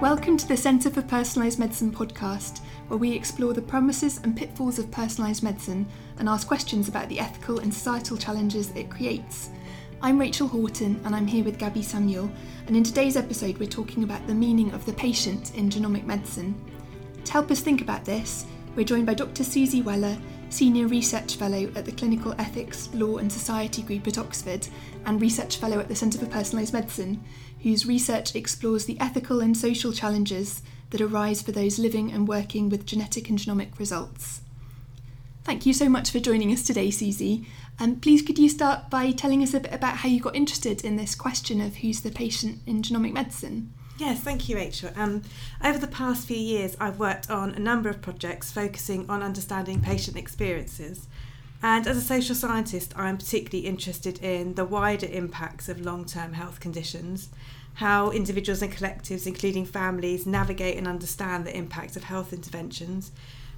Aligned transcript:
Welcome 0.00 0.36
to 0.36 0.46
the 0.46 0.58
Centre 0.58 0.90
for 0.90 1.00
Personalised 1.00 1.58
Medicine 1.58 1.90
podcast, 1.90 2.60
where 2.88 2.98
we 2.98 3.12
explore 3.12 3.54
the 3.54 3.62
promises 3.62 4.20
and 4.22 4.36
pitfalls 4.36 4.78
of 4.78 4.90
personalised 4.90 5.42
medicine 5.42 5.88
and 6.18 6.28
ask 6.28 6.46
questions 6.46 6.86
about 6.86 7.08
the 7.08 7.18
ethical 7.18 7.60
and 7.60 7.72
societal 7.72 8.18
challenges 8.18 8.70
it 8.72 8.90
creates. 8.90 9.48
I'm 10.02 10.18
Rachel 10.18 10.48
Horton 10.48 11.00
and 11.06 11.16
I'm 11.16 11.26
here 11.26 11.42
with 11.42 11.58
Gabby 11.58 11.80
Samuel, 11.80 12.30
and 12.66 12.76
in 12.76 12.84
today's 12.84 13.16
episode, 13.16 13.56
we're 13.56 13.70
talking 13.70 14.04
about 14.04 14.26
the 14.26 14.34
meaning 14.34 14.70
of 14.72 14.84
the 14.84 14.92
patient 14.92 15.54
in 15.54 15.70
genomic 15.70 16.04
medicine. 16.04 16.54
To 17.24 17.32
help 17.32 17.50
us 17.50 17.60
think 17.60 17.80
about 17.80 18.04
this, 18.04 18.44
we're 18.76 18.84
joined 18.84 19.06
by 19.06 19.14
Dr. 19.14 19.44
Susie 19.44 19.80
Weller, 19.80 20.18
Senior 20.48 20.86
Research 20.86 21.36
Fellow 21.36 21.70
at 21.74 21.84
the 21.84 21.92
Clinical 21.92 22.34
Ethics, 22.38 22.88
Law 22.94 23.18
and 23.18 23.30
Society 23.30 23.82
Group 23.82 24.06
at 24.06 24.18
Oxford, 24.18 24.68
and 25.04 25.20
Research 25.20 25.56
Fellow 25.56 25.78
at 25.78 25.88
the 25.88 25.94
Centre 25.94 26.18
for 26.18 26.26
Personalised 26.26 26.72
Medicine, 26.72 27.22
whose 27.62 27.86
research 27.86 28.34
explores 28.34 28.84
the 28.84 28.98
ethical 29.00 29.40
and 29.40 29.56
social 29.56 29.92
challenges 29.92 30.62
that 30.90 31.00
arise 31.00 31.42
for 31.42 31.52
those 31.52 31.78
living 31.78 32.12
and 32.12 32.28
working 32.28 32.68
with 32.68 32.86
genetic 32.86 33.28
and 33.28 33.38
genomic 33.38 33.78
results. 33.78 34.40
Thank 35.44 35.66
you 35.66 35.72
so 35.72 35.88
much 35.88 36.10
for 36.10 36.20
joining 36.20 36.52
us 36.52 36.62
today, 36.62 36.90
Susie. 36.90 37.46
Um, 37.78 37.96
please, 37.96 38.22
could 38.22 38.38
you 38.38 38.48
start 38.48 38.88
by 38.88 39.10
telling 39.10 39.42
us 39.42 39.54
a 39.54 39.60
bit 39.60 39.72
about 39.72 39.98
how 39.98 40.08
you 40.08 40.20
got 40.20 40.34
interested 40.34 40.84
in 40.84 40.96
this 40.96 41.14
question 41.14 41.60
of 41.60 41.76
who's 41.76 42.00
the 42.00 42.10
patient 42.10 42.60
in 42.66 42.82
genomic 42.82 43.12
medicine? 43.12 43.72
Yes, 43.98 44.20
thank 44.20 44.46
you, 44.48 44.56
Rachel. 44.56 44.90
Um, 44.94 45.22
over 45.64 45.78
the 45.78 45.86
past 45.86 46.28
few 46.28 46.36
years, 46.36 46.76
I've 46.78 46.98
worked 46.98 47.30
on 47.30 47.54
a 47.54 47.58
number 47.58 47.88
of 47.88 48.02
projects 48.02 48.52
focusing 48.52 49.08
on 49.08 49.22
understanding 49.22 49.80
patient 49.80 50.18
experiences. 50.18 51.06
And 51.62 51.86
as 51.86 51.96
a 51.96 52.02
social 52.02 52.34
scientist, 52.34 52.92
I'm 52.94 53.16
particularly 53.16 53.66
interested 53.66 54.22
in 54.22 54.54
the 54.54 54.66
wider 54.66 55.06
impacts 55.06 55.70
of 55.70 55.80
long 55.80 56.04
term 56.04 56.34
health 56.34 56.60
conditions, 56.60 57.30
how 57.74 58.10
individuals 58.10 58.60
and 58.60 58.72
collectives, 58.72 59.26
including 59.26 59.64
families, 59.64 60.26
navigate 60.26 60.76
and 60.76 60.86
understand 60.86 61.46
the 61.46 61.56
impact 61.56 61.96
of 61.96 62.04
health 62.04 62.34
interventions, 62.34 63.12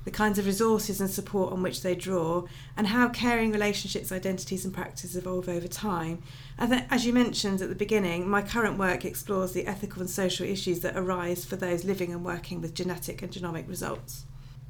the 0.05 0.11
kinds 0.11 0.39
of 0.39 0.47
resources 0.47 1.01
and 1.01 1.11
support 1.11 1.53
on 1.53 1.63
which 1.63 1.83
they 1.83 1.95
draw, 1.95 2.45
and 2.77 2.87
how 2.87 3.09
caring 3.09 3.53
relationships, 3.53 4.11
identities, 4.11 4.65
and 4.65 4.73
practices 4.73 5.17
evolve 5.17 5.49
over 5.49 5.69
time. 5.69 6.23
And 6.59 6.85
as 6.91 7.05
you 7.05 7.13
mentioned 7.13 7.61
at 7.61 7.69
the 7.69 7.75
beginning, 7.75 8.29
my 8.29 8.43
current 8.43 8.79
work 8.79 9.05
explores 9.05 9.53
the 9.53 9.67
ethical 9.67 10.01
and 10.01 10.11
social 10.11 10.47
issues 10.47 10.81
that 10.81 10.97
arise 10.97 11.45
for 11.45 11.57
those 11.57 11.85
living 11.85 12.13
and 12.13 12.25
working 12.25 12.61
with 12.61 12.75
genetic 12.75 13.23
and 13.23 13.31
genomic 13.31 13.69
results. 13.69 14.25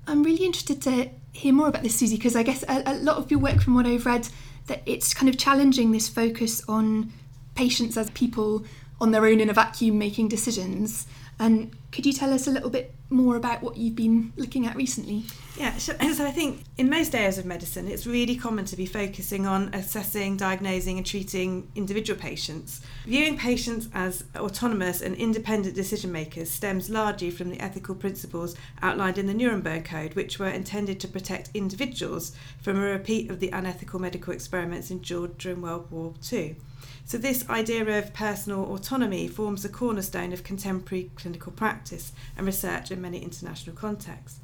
I'm 0.06 0.22
really 0.22 0.46
interested 0.46 0.80
to 0.82 1.10
hear 1.32 1.52
more 1.52 1.68
about 1.68 1.82
this, 1.82 1.94
Susie, 1.94 2.16
because 2.16 2.34
I 2.34 2.42
guess 2.42 2.64
a, 2.66 2.82
a 2.86 2.94
lot 2.94 3.18
of 3.18 3.30
your 3.30 3.40
work, 3.40 3.60
from 3.60 3.74
what 3.74 3.86
I've 3.86 4.06
read, 4.06 4.28
that 4.66 4.82
it's 4.86 5.12
kind 5.12 5.28
of 5.28 5.38
challenging 5.38 5.92
this 5.92 6.08
focus 6.08 6.62
on 6.66 7.12
patients 7.54 7.96
as 7.96 8.10
people 8.10 8.64
on 9.00 9.10
their 9.10 9.26
own 9.26 9.40
in 9.40 9.50
a 9.50 9.52
vacuum 9.52 9.98
making 9.98 10.28
decisions. 10.28 11.06
And 11.38 11.76
could 11.92 12.06
you 12.06 12.12
tell 12.12 12.32
us 12.32 12.46
a 12.46 12.50
little 12.50 12.70
bit 12.70 12.94
more 13.10 13.36
about 13.36 13.62
what 13.62 13.76
you've 13.76 13.96
been 13.96 14.32
looking 14.36 14.66
at 14.66 14.76
recently? 14.76 15.24
Yeah, 15.56 15.76
so, 15.78 15.96
so 16.14 16.26
I 16.26 16.30
think 16.30 16.64
in 16.76 16.90
most 16.90 17.14
areas 17.14 17.38
of 17.38 17.46
medicine, 17.46 17.88
it's 17.88 18.06
really 18.06 18.36
common 18.36 18.64
to 18.66 18.76
be 18.76 18.86
focusing 18.86 19.46
on 19.46 19.72
assessing, 19.74 20.36
diagnosing, 20.36 20.98
and 20.98 21.06
treating 21.06 21.70
individual 21.74 22.18
patients. 22.18 22.80
Viewing 23.06 23.38
patients 23.38 23.88
as 23.94 24.24
autonomous 24.36 25.00
and 25.00 25.14
independent 25.16 25.74
decision 25.74 26.12
makers 26.12 26.50
stems 26.50 26.90
largely 26.90 27.30
from 27.30 27.50
the 27.50 27.60
ethical 27.60 27.94
principles 27.94 28.54
outlined 28.82 29.18
in 29.18 29.26
the 29.26 29.34
Nuremberg 29.34 29.84
Code, 29.84 30.14
which 30.14 30.38
were 30.38 30.48
intended 30.48 31.00
to 31.00 31.08
protect 31.08 31.50
individuals 31.54 32.36
from 32.60 32.76
a 32.76 32.80
repeat 32.80 33.30
of 33.30 33.40
the 33.40 33.50
unethical 33.50 34.00
medical 34.00 34.32
experiments 34.32 34.90
endured 34.90 35.38
during 35.38 35.62
World 35.62 35.90
War 35.90 36.14
II. 36.30 36.56
So, 37.04 37.18
this 37.18 37.48
idea 37.48 37.98
of 37.98 38.12
personal 38.12 38.72
autonomy 38.72 39.28
forms 39.28 39.62
the 39.62 39.68
cornerstone 39.68 40.32
of 40.32 40.44
contemporary 40.44 41.10
clinical 41.16 41.52
practice 41.52 42.12
and 42.36 42.46
research 42.46 42.90
in 42.90 43.00
many 43.00 43.18
international 43.18 43.76
contexts. 43.76 44.40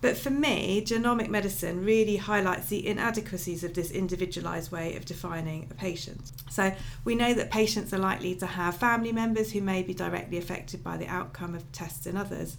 But 0.00 0.16
for 0.16 0.30
me, 0.30 0.82
genomic 0.84 1.28
medicine 1.28 1.84
really 1.84 2.16
highlights 2.16 2.68
the 2.68 2.86
inadequacies 2.86 3.62
of 3.62 3.74
this 3.74 3.90
individualised 3.90 4.72
way 4.72 4.96
of 4.96 5.04
defining 5.04 5.68
a 5.70 5.74
patient. 5.74 6.32
So, 6.50 6.74
we 7.04 7.14
know 7.14 7.34
that 7.34 7.50
patients 7.50 7.92
are 7.92 7.98
likely 7.98 8.34
to 8.36 8.46
have 8.46 8.76
family 8.76 9.12
members 9.12 9.52
who 9.52 9.60
may 9.60 9.82
be 9.82 9.94
directly 9.94 10.38
affected 10.38 10.82
by 10.82 10.96
the 10.96 11.06
outcome 11.06 11.54
of 11.54 11.70
tests 11.70 12.06
in 12.06 12.16
others. 12.16 12.56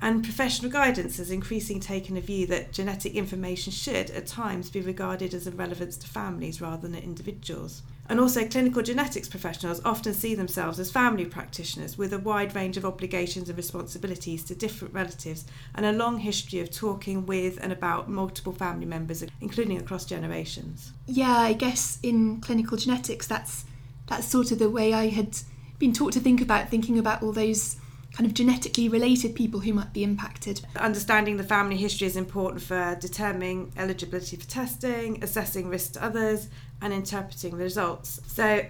And 0.00 0.22
professional 0.22 0.70
guidance 0.70 1.16
has 1.16 1.32
increasingly 1.32 1.80
taken 1.80 2.16
a 2.16 2.20
view 2.20 2.46
that 2.46 2.72
genetic 2.72 3.14
information 3.14 3.72
should, 3.72 4.10
at 4.10 4.28
times, 4.28 4.70
be 4.70 4.80
regarded 4.80 5.34
as 5.34 5.48
of 5.48 5.58
relevance 5.58 5.96
to 5.98 6.06
families 6.06 6.60
rather 6.60 6.86
than 6.86 6.94
individuals. 6.94 7.82
And 8.08 8.18
also, 8.18 8.46
clinical 8.46 8.82
genetics 8.82 9.28
professionals 9.28 9.82
often 9.84 10.14
see 10.14 10.34
themselves 10.34 10.78
as 10.78 10.90
family 10.90 11.26
practitioners 11.26 11.98
with 11.98 12.12
a 12.14 12.18
wide 12.18 12.54
range 12.54 12.78
of 12.78 12.86
obligations 12.86 13.48
and 13.48 13.56
responsibilities 13.58 14.42
to 14.44 14.54
different 14.54 14.94
relatives 14.94 15.44
and 15.74 15.84
a 15.84 15.92
long 15.92 16.18
history 16.18 16.60
of 16.60 16.70
talking 16.70 17.26
with 17.26 17.58
and 17.62 17.70
about 17.70 18.08
multiple 18.08 18.52
family 18.52 18.86
members, 18.86 19.22
including 19.40 19.78
across 19.78 20.06
generations. 20.06 20.92
Yeah, 21.06 21.36
I 21.36 21.52
guess 21.52 21.98
in 22.02 22.40
clinical 22.40 22.78
genetics, 22.78 23.26
that's 23.26 23.64
that's 24.06 24.26
sort 24.26 24.52
of 24.52 24.58
the 24.58 24.70
way 24.70 24.94
I 24.94 25.08
had 25.08 25.38
been 25.78 25.92
taught 25.92 26.14
to 26.14 26.20
think 26.20 26.40
about 26.40 26.70
thinking 26.70 26.98
about 26.98 27.22
all 27.22 27.32
those 27.32 27.76
kind 28.18 28.26
of 28.26 28.34
genetically 28.34 28.88
related 28.88 29.36
people 29.36 29.60
who 29.60 29.72
might 29.72 29.92
be 29.92 30.02
impacted. 30.02 30.60
Understanding 30.74 31.36
the 31.36 31.44
family 31.44 31.76
history 31.76 32.04
is 32.04 32.16
important 32.16 32.60
for 32.60 32.96
determining 33.00 33.72
eligibility 33.76 34.34
for 34.34 34.48
testing, 34.48 35.22
assessing 35.22 35.68
risk 35.68 35.92
to 35.92 36.04
others, 36.04 36.48
and 36.82 36.92
interpreting 36.92 37.56
the 37.56 37.62
results. 37.62 38.20
So, 38.26 38.66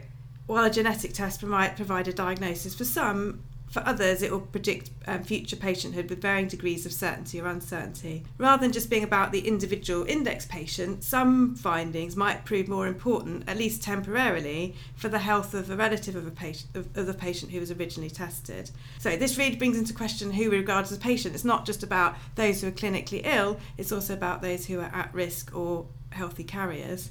while 0.47 0.67
a 0.67 0.71
genetic 0.71 1.15
test 1.15 1.43
might 1.43 1.77
provide 1.77 2.09
a 2.09 2.13
diagnosis 2.13 2.75
for 2.75 2.85
some, 2.85 3.43
for 3.71 3.83
others, 3.87 4.23
it 4.23 4.31
will 4.31 4.41
predict 4.41 4.91
um, 5.07 5.23
future 5.23 5.57
patienthood 5.57 6.09
with 6.09 6.23
varying 6.23 6.49
degrees 6.49 6.87
of 6.87 6.93
certainty 6.93 7.41
or 7.41 7.47
uncertainty. 7.47 8.25
Rather 8.39 8.61
than 8.61 8.73
just 8.73 8.91
being 8.91 9.05
about 9.05 9.33
the 9.33 9.47
individual 9.47 10.05
index 10.05 10.47
patient, 10.47 11.05
some 11.05 11.55
findings 11.55 12.17
might 12.17 12.45
prove 12.45 12.69
more 12.69 12.87
important, 12.87 13.49
at 13.49 13.59
least 13.59 13.83
temporarily, 13.83 14.75
for 14.97 15.09
the 15.09 15.19
health 15.19 15.55
of 15.55 15.71
a 15.71 15.77
relative 15.77 16.17
of, 16.17 16.27
a 16.27 16.31
patient, 16.31 16.75
of, 16.75 16.97
of 16.97 17.07
the 17.07 17.15
patient 17.15 17.53
who 17.53 17.61
was 17.61 17.71
originally 17.71 18.11
tested. 18.11 18.71
So, 18.99 19.17
this 19.17 19.37
really 19.37 19.57
brings 19.57 19.79
into 19.79 19.93
question 19.93 20.33
who 20.33 20.51
we 20.51 20.59
regard 20.59 20.85
as 20.85 20.93
a 20.93 20.99
patient. 20.99 21.35
It's 21.35 21.45
not 21.45 21.67
just 21.67 21.83
about 21.83 22.17
those 22.37 22.61
who 22.61 22.69
are 22.69 22.73
clinically 22.73 23.21
ill, 23.25 23.59
it's 23.77 23.93
also 23.93 24.15
about 24.15 24.43
those 24.43 24.67
who 24.67 24.81
are 24.81 24.91
at 24.95 25.13
risk 25.13 25.55
or 25.55 25.87
healthy 26.11 26.45
carriers. 26.45 27.11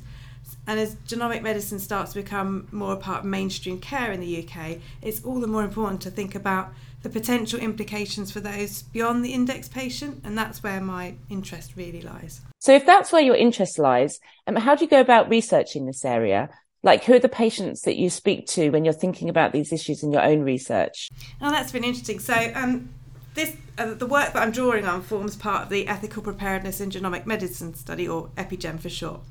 And 0.66 0.80
as 0.80 0.96
genomic 1.08 1.42
medicine 1.42 1.80
starts 1.80 2.14
to 2.14 2.22
become 2.22 2.68
more 2.72 2.94
a 2.94 2.98
part 2.98 3.20
of 3.20 3.26
mainstream 3.26 3.80
care 3.80 4.12
in 4.12 4.20
the 4.20 4.46
UK, 4.46 4.80
it's 5.02 5.24
all 5.24 5.40
the 5.40 5.48
more 5.48 5.64
important 5.64 6.02
to 6.02 6.12
think 6.12 6.36
about 6.36 6.74
the 7.04 7.10
potential 7.10 7.60
implications 7.60 8.32
for 8.32 8.42
those 8.42 8.82
beyond 8.82 9.24
the 9.24 9.34
index 9.34 9.70
patient, 9.70 10.22
and 10.26 10.38
that's 10.38 10.62
where 10.64 10.82
my 10.82 11.16
interest 11.30 11.74
really 11.78 12.02
lies. 12.02 12.42
So, 12.60 12.74
if 12.74 12.86
that's 12.86 13.12
where 13.12 13.22
your 13.22 13.36
interest 13.36 13.80
lies, 13.80 14.20
um, 14.46 14.56
how 14.56 14.76
do 14.76 14.84
you 14.84 14.90
go 14.90 15.00
about 15.00 15.30
researching 15.30 15.86
this 15.86 16.04
area? 16.04 16.50
Like, 16.84 17.06
who 17.06 17.14
are 17.14 17.20
the 17.20 17.30
patients 17.30 17.82
that 17.82 17.98
you 17.98 18.10
speak 18.10 18.46
to 18.48 18.70
when 18.70 18.84
you're 18.84 18.94
thinking 18.94 19.30
about 19.30 19.52
these 19.54 19.72
issues 19.72 20.04
in 20.04 20.12
your 20.12 20.24
own 20.24 20.42
research? 20.42 21.10
Oh, 21.42 21.52
that's 21.52 21.72
been 21.72 21.84
interesting. 21.84 22.20
So, 22.20 22.52
um, 22.56 22.90
this 23.36 23.56
uh, 23.78 23.94
the 23.94 24.08
work 24.08 24.34
that 24.34 24.42
I'm 24.42 24.52
drawing 24.52 24.86
on 24.86 25.02
forms 25.02 25.36
part 25.36 25.64
of 25.64 25.70
the 25.70 25.88
Ethical 25.88 26.24
Preparedness 26.24 26.82
in 26.82 26.90
Genomic 26.90 27.26
Medicine 27.26 27.74
study, 27.76 28.08
or 28.08 28.30
EPPiGen 28.38 28.80
for 28.80 28.90
short. 28.90 29.22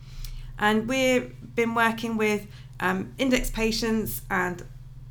And 0.59 0.89
we've 0.89 1.35
been 1.55 1.75
working 1.75 2.17
with 2.17 2.47
um, 2.81 3.13
index 3.19 3.51
patients 3.51 4.23
and 4.31 4.63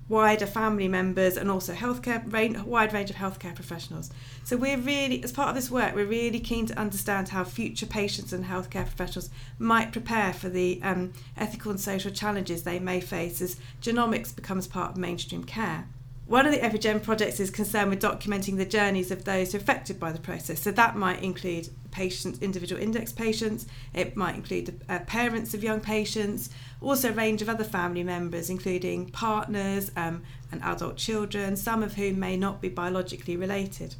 wider 0.08 0.46
family 0.46 0.88
members 0.88 1.36
and 1.36 1.50
also 1.50 1.74
healthcare 1.74 2.32
range, 2.32 2.58
wide 2.60 2.94
range 2.94 3.10
of 3.10 3.16
healthcare 3.16 3.56
professionals. 3.56 4.12
So 4.44 4.56
we're 4.56 4.78
really, 4.78 5.24
as 5.24 5.32
part 5.32 5.50
of 5.50 5.56
this 5.56 5.72
work, 5.72 5.96
we're 5.96 6.06
really 6.06 6.40
keen 6.40 6.68
to 6.68 6.78
understand 6.78 7.30
how 7.30 7.44
future 7.44 7.88
patients 7.88 8.32
and 8.32 8.46
healthcare 8.46 8.86
professionals 8.86 9.32
might 9.58 9.92
prepare 9.92 10.32
for 10.34 10.50
the 10.50 10.80
um, 10.84 11.14
ethical 11.36 11.72
and 11.72 11.80
social 11.80 12.12
challenges 12.12 12.64
they 12.64 12.78
may 12.78 13.02
face 13.02 13.42
as 13.42 13.58
genomics 13.82 14.36
becomes 14.36 14.68
part 14.68 14.92
of 14.92 14.98
mainstream 14.98 15.44
care. 15.44 15.88
One 16.28 16.48
of 16.48 16.52
the 16.52 16.60
EPPiGen 16.60 17.04
projects 17.04 17.40
is 17.40 17.52
concerned 17.52 17.92
with 17.92 18.02
documenting 18.02 18.58
the 18.58 18.66
journeys 18.66 19.12
of 19.12 19.26
those 19.26 19.54
affected 19.54 20.00
by 20.00 20.12
the 20.12 20.20
process. 20.20 20.60
So 20.60 20.72
that 20.72 20.96
might 20.96 21.22
include 21.22 21.70
patients, 21.96 22.40
individual 22.42 22.82
index 22.82 23.14
patients, 23.14 23.66
it 23.94 24.18
might 24.18 24.36
include 24.36 24.66
the 24.66 24.94
uh, 24.94 25.00
parents 25.00 25.54
of 25.54 25.64
young 25.64 25.80
patients, 25.80 26.50
also 26.82 27.10
a 27.10 27.14
range 27.14 27.42
of 27.42 27.48
other 27.48 27.64
family 27.64 28.04
members, 28.04 28.50
including 28.50 29.10
partners 29.12 29.92
um, 29.96 30.22
and 30.52 30.62
adult 30.62 30.98
children, 30.98 31.56
some 31.56 31.82
of 31.82 31.94
whom 31.94 32.20
may 32.20 32.36
not 32.36 32.62
be 32.62 32.68
biologically 32.68 33.38
related. 33.38 33.96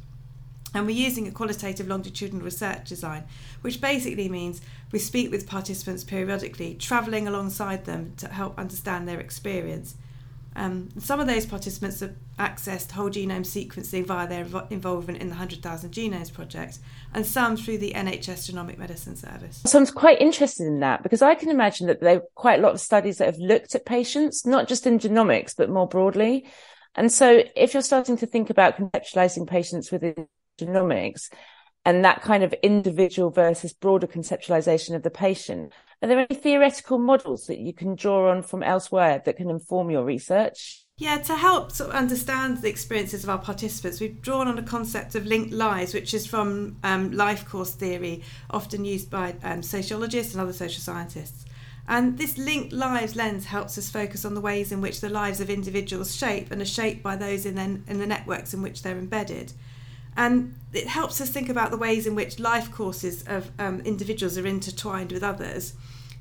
And 0.74 0.84
we're 0.84 1.06
using 1.08 1.26
a 1.26 1.30
qualitative 1.30 1.88
longitudinal 1.88 2.44
research 2.44 2.86
design, 2.86 3.24
which 3.62 3.80
basically 3.80 4.28
means 4.28 4.60
we 4.92 4.98
speak 4.98 5.30
with 5.30 5.46
participants 5.46 6.04
periodically, 6.04 6.74
travelling 6.74 7.26
alongside 7.26 7.86
them 7.86 8.12
to 8.18 8.28
help 8.28 8.58
understand 8.58 9.08
their 9.08 9.20
experience. 9.20 9.94
Um, 10.56 10.88
some 10.98 11.20
of 11.20 11.26
those 11.26 11.44
participants 11.44 12.00
have 12.00 12.14
accessed 12.38 12.90
whole 12.90 13.10
genome 13.10 13.44
sequencing 13.44 14.06
via 14.06 14.26
their 14.26 14.46
involvement 14.70 15.20
in 15.20 15.28
the 15.28 15.34
100,000 15.34 15.90
Genomes 15.90 16.32
Project, 16.32 16.78
and 17.12 17.26
some 17.26 17.58
through 17.58 17.78
the 17.78 17.92
NHS 17.92 18.50
Genomic 18.50 18.78
Medicine 18.78 19.16
Service. 19.16 19.62
So 19.66 19.78
I'm 19.78 19.86
quite 19.86 20.20
interested 20.20 20.66
in 20.66 20.80
that 20.80 21.02
because 21.02 21.20
I 21.20 21.34
can 21.34 21.50
imagine 21.50 21.86
that 21.88 22.00
there 22.00 22.16
are 22.16 22.22
quite 22.34 22.58
a 22.58 22.62
lot 22.62 22.72
of 22.72 22.80
studies 22.80 23.18
that 23.18 23.26
have 23.26 23.38
looked 23.38 23.74
at 23.74 23.84
patients, 23.84 24.46
not 24.46 24.66
just 24.66 24.86
in 24.86 24.98
genomics, 24.98 25.54
but 25.56 25.68
more 25.68 25.86
broadly. 25.86 26.46
And 26.94 27.12
so 27.12 27.44
if 27.54 27.74
you're 27.74 27.82
starting 27.82 28.16
to 28.16 28.26
think 28.26 28.48
about 28.48 28.78
conceptualizing 28.78 29.46
patients 29.46 29.92
within 29.92 30.26
genomics 30.58 31.30
and 31.84 32.02
that 32.06 32.22
kind 32.22 32.42
of 32.42 32.54
individual 32.62 33.28
versus 33.30 33.74
broader 33.74 34.06
conceptualization 34.06 34.94
of 34.94 35.02
the 35.02 35.10
patient, 35.10 35.72
are 36.02 36.08
there 36.08 36.18
any 36.18 36.38
theoretical 36.38 36.98
models 36.98 37.46
that 37.46 37.58
you 37.58 37.72
can 37.72 37.94
draw 37.94 38.30
on 38.30 38.42
from 38.42 38.62
elsewhere 38.62 39.22
that 39.24 39.36
can 39.36 39.50
inform 39.50 39.90
your 39.90 40.04
research? 40.04 40.82
Yeah, 40.98 41.18
to 41.18 41.36
help 41.36 41.72
sort 41.72 41.90
of 41.90 41.96
understand 41.96 42.62
the 42.62 42.70
experiences 42.70 43.22
of 43.22 43.28
our 43.28 43.38
participants, 43.38 44.00
we've 44.00 44.22
drawn 44.22 44.48
on 44.48 44.58
a 44.58 44.62
concept 44.62 45.14
of 45.14 45.26
linked 45.26 45.52
lives, 45.52 45.92
which 45.92 46.14
is 46.14 46.26
from 46.26 46.78
um, 46.82 47.12
life 47.12 47.46
course 47.46 47.72
theory, 47.72 48.22
often 48.50 48.84
used 48.84 49.10
by 49.10 49.34
um, 49.42 49.62
sociologists 49.62 50.32
and 50.32 50.40
other 50.40 50.54
social 50.54 50.80
scientists. 50.80 51.44
And 51.88 52.18
this 52.18 52.38
linked 52.38 52.72
lives 52.72 53.14
lens 53.14 53.44
helps 53.44 53.78
us 53.78 53.90
focus 53.90 54.24
on 54.24 54.34
the 54.34 54.40
ways 54.40 54.72
in 54.72 54.80
which 54.80 55.00
the 55.00 55.10
lives 55.10 55.40
of 55.40 55.50
individuals 55.50 56.16
shape 56.16 56.50
and 56.50 56.60
are 56.60 56.66
shaped 56.66 57.02
by 57.02 57.14
those 57.14 57.46
in, 57.46 57.54
their, 57.54 57.78
in 57.86 57.98
the 57.98 58.06
networks 58.06 58.54
in 58.54 58.62
which 58.62 58.82
they're 58.82 58.98
embedded. 58.98 59.52
And 60.16 60.54
it 60.72 60.88
helps 60.88 61.20
us 61.20 61.28
think 61.28 61.50
about 61.50 61.70
the 61.70 61.76
ways 61.76 62.06
in 62.06 62.14
which 62.14 62.40
life 62.40 62.72
courses 62.72 63.22
of 63.26 63.50
um, 63.58 63.82
individuals 63.82 64.38
are 64.38 64.46
intertwined 64.46 65.12
with 65.12 65.22
others 65.22 65.74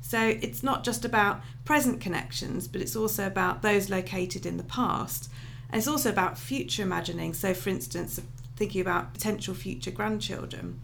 so 0.07 0.37
it's 0.39 0.61
not 0.61 0.83
just 0.83 1.03
about 1.03 1.41
present 1.65 1.99
connections, 1.99 2.67
but 2.67 2.79
it's 2.79 2.95
also 2.95 3.25
about 3.25 3.63
those 3.63 3.89
located 3.89 4.45
in 4.45 4.57
the 4.57 4.63
past. 4.63 5.31
And 5.67 5.79
it's 5.79 5.87
also 5.87 6.11
about 6.11 6.37
future 6.37 6.83
imagining. 6.83 7.33
So, 7.33 7.55
for 7.55 7.69
instance, 7.69 8.21
thinking 8.55 8.81
about 8.81 9.15
potential 9.15 9.55
future 9.55 9.89
grandchildren. 9.89 10.79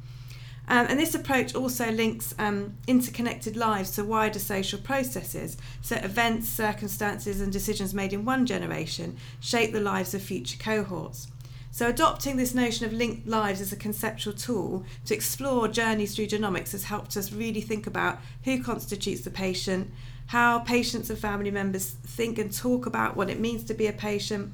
Um, 0.68 0.88
and 0.89 1.00
this 1.00 1.13
approach 1.13 1.53
also 1.53 1.91
links 1.91 2.33
um, 2.39 2.77
interconnected 2.88 3.56
lives 3.56 3.91
to 3.91 4.03
wider 4.03 4.39
social 4.39 4.79
processes. 4.79 5.56
So, 5.83 5.97
events, 5.97 6.50
circumstances, 6.50 7.41
and 7.41 7.53
decisions 7.53 7.94
made 7.94 8.13
in 8.13 8.25
one 8.25 8.47
generation 8.47 9.17
shape 9.39 9.71
the 9.71 9.81
lives 9.81 10.15
of 10.15 10.24
future 10.24 10.57
cohorts. 10.57 11.27
So, 11.73 11.88
adopting 11.88 12.35
this 12.35 12.53
notion 12.53 12.85
of 12.85 12.91
linked 12.91 13.25
lives 13.25 13.62
as 13.62 13.71
a 13.71 13.77
conceptual 13.77 14.33
tool 14.33 14.85
to 15.06 15.13
explore 15.13 15.69
journeys 15.69 16.13
through 16.13 16.27
genomics 16.27 16.73
has 16.73 16.83
helped 16.83 17.15
us 17.15 17.31
really 17.31 17.62
think 17.62 17.88
about 17.88 18.19
who 18.44 18.62
constitutes 18.62 19.21
the 19.21 19.29
patient, 19.29 19.89
how 20.27 20.59
patients 20.59 21.09
and 21.09 21.18
family 21.18 21.50
members 21.50 21.91
think 21.91 22.38
and 22.38 22.53
talk 22.53 22.85
about 22.85 23.15
what 23.15 23.29
it 23.29 23.39
means 23.39 23.63
to 23.63 23.73
be 23.73 23.88
a 23.88 23.94
patient, 23.94 24.51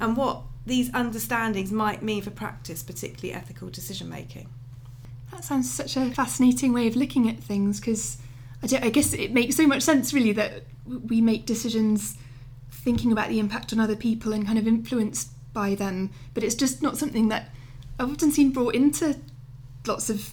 and 0.00 0.16
what 0.16 0.40
these 0.64 0.88
understandings 0.94 1.70
might 1.70 2.02
mean 2.02 2.22
for 2.22 2.30
practice, 2.30 2.82
particularly 2.82 3.34
ethical 3.34 3.68
decision 3.68 4.08
making. 4.08 4.48
That 5.32 5.44
sounds 5.44 5.70
such 5.70 5.98
a 5.98 6.10
fascinating 6.12 6.72
way 6.72 6.86
of 6.86 6.96
looking 6.96 7.28
at 7.28 7.38
things 7.40 7.78
because 7.78 8.16
I, 8.62 8.86
I 8.86 8.88
guess 8.88 9.12
it 9.12 9.34
makes 9.34 9.56
so 9.56 9.66
much 9.66 9.82
sense, 9.82 10.14
really, 10.14 10.32
that 10.32 10.62
we 10.86 11.20
make 11.20 11.44
decisions 11.44 12.16
thinking 12.70 13.12
about 13.12 13.28
the 13.28 13.38
impact 13.38 13.74
on 13.74 13.80
other 13.80 13.96
people 13.96 14.32
and 14.32 14.46
kind 14.46 14.58
of 14.58 14.66
influenced 14.66 15.28
by 15.54 15.74
them, 15.74 16.10
but 16.34 16.44
it's 16.44 16.54
just 16.54 16.82
not 16.82 16.98
something 16.98 17.28
that 17.28 17.48
I've 17.98 18.10
often 18.10 18.30
seen 18.30 18.50
brought 18.50 18.74
into 18.74 19.16
lots 19.86 20.10
of, 20.10 20.32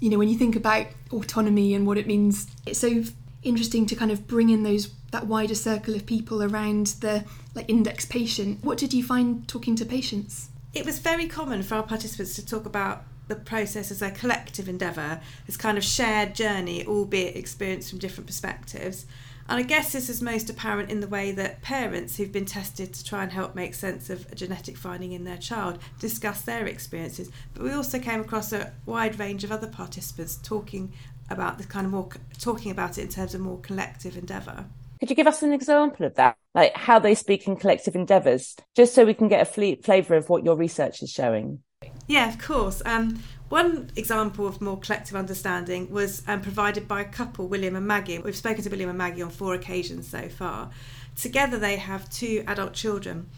you 0.00 0.08
know, 0.08 0.16
when 0.18 0.28
you 0.28 0.38
think 0.38 0.56
about 0.56 0.86
autonomy 1.12 1.74
and 1.74 1.86
what 1.86 1.98
it 1.98 2.06
means. 2.06 2.46
It's 2.64 2.78
so 2.78 3.02
interesting 3.42 3.84
to 3.86 3.94
kind 3.94 4.10
of 4.10 4.26
bring 4.26 4.48
in 4.48 4.62
those 4.62 4.90
that 5.12 5.26
wider 5.26 5.54
circle 5.54 5.94
of 5.94 6.06
people 6.06 6.42
around 6.42 6.88
the 7.00 7.24
like 7.54 7.68
index 7.68 8.04
patient. 8.04 8.64
What 8.64 8.78
did 8.78 8.92
you 8.92 9.02
find 9.02 9.46
talking 9.48 9.76
to 9.76 9.84
patients? 9.84 10.48
It 10.74 10.84
was 10.84 10.98
very 10.98 11.26
common 11.26 11.62
for 11.62 11.76
our 11.76 11.82
participants 11.82 12.34
to 12.36 12.44
talk 12.44 12.66
about 12.66 13.04
the 13.28 13.36
process 13.36 13.90
as 13.90 14.02
a 14.02 14.10
collective 14.10 14.68
endeavour, 14.68 15.20
this 15.46 15.56
kind 15.56 15.76
of 15.76 15.84
shared 15.84 16.34
journey, 16.34 16.86
albeit 16.86 17.36
experienced 17.36 17.90
from 17.90 17.98
different 17.98 18.26
perspectives. 18.26 19.06
And 19.48 19.58
I 19.58 19.62
guess 19.62 19.92
this 19.92 20.08
is 20.08 20.20
most 20.20 20.50
apparent 20.50 20.90
in 20.90 21.00
the 21.00 21.06
way 21.06 21.30
that 21.32 21.62
parents 21.62 22.16
who've 22.16 22.32
been 22.32 22.46
tested 22.46 22.92
to 22.94 23.04
try 23.04 23.22
and 23.22 23.30
help 23.30 23.54
make 23.54 23.74
sense 23.74 24.10
of 24.10 24.30
a 24.32 24.34
genetic 24.34 24.76
finding 24.76 25.12
in 25.12 25.24
their 25.24 25.36
child 25.36 25.78
discuss 26.00 26.42
their 26.42 26.66
experiences. 26.66 27.30
But 27.54 27.62
we 27.62 27.72
also 27.72 27.98
came 27.98 28.20
across 28.20 28.52
a 28.52 28.72
wide 28.86 29.18
range 29.18 29.44
of 29.44 29.52
other 29.52 29.68
participants 29.68 30.38
talking 30.42 30.92
about 31.30 31.58
the 31.58 31.64
kind 31.64 31.86
of 31.86 31.92
more 31.92 32.08
talking 32.38 32.70
about 32.70 32.98
it 32.98 33.02
in 33.02 33.08
terms 33.08 33.34
of 33.34 33.40
more 33.40 33.58
collective 33.58 34.16
endeavour. 34.16 34.66
Could 35.00 35.10
you 35.10 35.16
give 35.16 35.26
us 35.26 35.42
an 35.42 35.52
example 35.52 36.06
of 36.06 36.14
that, 36.14 36.36
like 36.54 36.74
how 36.74 36.98
they 36.98 37.14
speak 37.14 37.46
in 37.46 37.56
collective 37.56 37.94
endeavours, 37.94 38.56
just 38.74 38.94
so 38.94 39.04
we 39.04 39.14
can 39.14 39.28
get 39.28 39.42
a 39.42 39.76
flavour 39.76 40.16
of 40.16 40.28
what 40.28 40.44
your 40.44 40.56
research 40.56 41.02
is 41.02 41.10
showing? 41.10 41.62
Yeah, 42.06 42.28
of 42.28 42.38
course. 42.38 42.80
Um, 42.86 43.22
one 43.48 43.90
example 43.94 44.46
of 44.46 44.60
more 44.60 44.78
collective 44.78 45.14
understanding 45.14 45.90
was 45.90 46.22
um, 46.26 46.40
provided 46.40 46.88
by 46.88 47.00
a 47.00 47.04
couple, 47.04 47.46
William 47.46 47.76
and 47.76 47.86
Maggie. 47.86 48.18
We've 48.18 48.34
spoken 48.34 48.64
to 48.64 48.70
William 48.70 48.88
and 48.88 48.98
Maggie 48.98 49.22
on 49.22 49.30
four 49.30 49.54
occasions 49.54 50.08
so 50.08 50.28
far. 50.28 50.70
Together, 51.14 51.58
they 51.58 51.76
have 51.76 52.10
two 52.10 52.42
adult 52.46 52.72
children. 52.72 53.28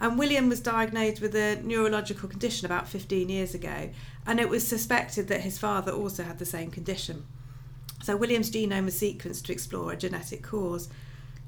And 0.00 0.18
William 0.18 0.48
was 0.48 0.60
diagnosed 0.60 1.20
with 1.20 1.34
a 1.34 1.60
neurological 1.62 2.28
condition 2.28 2.66
about 2.66 2.88
15 2.88 3.28
years 3.28 3.54
ago, 3.54 3.90
and 4.26 4.38
it 4.38 4.48
was 4.48 4.66
suspected 4.66 5.28
that 5.28 5.40
his 5.40 5.58
father 5.58 5.92
also 5.92 6.22
had 6.22 6.38
the 6.38 6.46
same 6.46 6.70
condition. 6.70 7.26
So, 8.02 8.16
William's 8.16 8.50
genome 8.50 8.84
was 8.84 8.94
sequenced 8.94 9.44
to 9.46 9.52
explore 9.52 9.92
a 9.92 9.96
genetic 9.96 10.42
cause. 10.42 10.88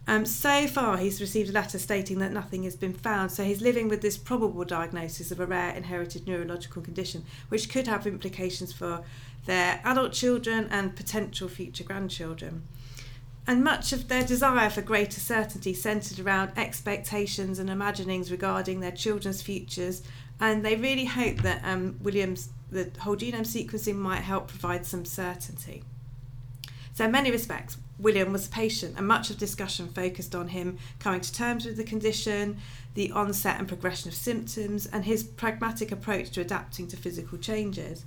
Um, 0.06 0.24
so 0.26 0.66
far, 0.66 0.96
he's 0.96 1.20
received 1.20 1.50
a 1.50 1.52
letter 1.52 1.78
stating 1.78 2.18
that 2.18 2.32
nothing 2.32 2.64
has 2.64 2.74
been 2.74 2.92
found, 2.92 3.30
so 3.30 3.44
he's 3.44 3.60
living 3.60 3.88
with 3.88 4.00
this 4.00 4.18
probable 4.18 4.64
diagnosis 4.64 5.30
of 5.30 5.40
a 5.40 5.46
rare 5.46 5.74
inherited 5.74 6.26
neurological 6.26 6.82
condition, 6.82 7.24
which 7.48 7.68
could 7.68 7.86
have 7.86 8.06
implications 8.06 8.72
for 8.72 9.04
their 9.46 9.80
adult 9.84 10.12
children 10.12 10.68
and 10.70 10.96
potential 10.96 11.48
future 11.48 11.84
grandchildren. 11.84 12.62
And 13.46 13.64
much 13.64 13.92
of 13.92 14.08
their 14.08 14.24
desire 14.24 14.70
for 14.70 14.82
greater 14.82 15.20
certainty 15.20 15.74
centred 15.74 16.20
around 16.20 16.52
expectations 16.56 17.58
and 17.58 17.70
imaginings 17.70 18.30
regarding 18.30 18.80
their 18.80 18.92
children's 18.92 19.42
futures, 19.42 20.02
and 20.38 20.64
they 20.64 20.76
really 20.76 21.04
hope 21.04 21.38
that 21.38 21.60
um, 21.64 21.98
Williams, 22.00 22.50
the 22.70 22.90
whole 23.00 23.16
genome 23.16 23.40
sequencing, 23.40 23.96
might 23.96 24.22
help 24.22 24.48
provide 24.48 24.86
some 24.86 25.04
certainty. 25.04 25.82
So, 26.94 27.04
in 27.06 27.10
many 27.10 27.30
respects, 27.30 27.76
William 28.00 28.32
was 28.32 28.46
a 28.46 28.50
patient, 28.50 28.96
and 28.96 29.06
much 29.06 29.30
of 29.30 29.38
discussion 29.38 29.88
focused 29.88 30.34
on 30.34 30.48
him 30.48 30.78
coming 30.98 31.20
to 31.20 31.32
terms 31.32 31.66
with 31.66 31.76
the 31.76 31.84
condition, 31.84 32.58
the 32.94 33.12
onset 33.12 33.58
and 33.58 33.68
progression 33.68 34.08
of 34.08 34.14
symptoms, 34.14 34.86
and 34.86 35.04
his 35.04 35.22
pragmatic 35.22 35.92
approach 35.92 36.30
to 36.30 36.40
adapting 36.40 36.88
to 36.88 36.96
physical 36.96 37.38
changes. 37.38 38.04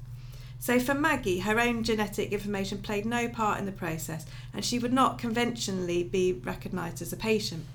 So, 0.60 0.80
for 0.80 0.94
Maggie, 0.94 1.40
her 1.40 1.60
own 1.60 1.84
genetic 1.84 2.32
information 2.32 2.82
played 2.82 3.06
no 3.06 3.28
part 3.28 3.60
in 3.60 3.66
the 3.66 3.72
process, 3.72 4.26
and 4.54 4.64
she 4.64 4.80
would 4.80 4.94
not 4.94 5.20
conventionally 5.20 6.04
be 6.04 6.34
recognised 6.34 7.02
as 7.02 7.12
a 7.12 7.18
patient. 7.18 7.66